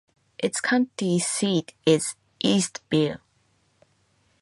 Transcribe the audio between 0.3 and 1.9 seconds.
Its county seat